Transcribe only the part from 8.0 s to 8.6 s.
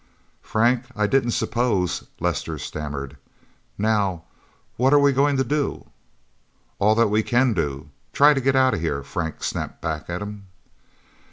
try to get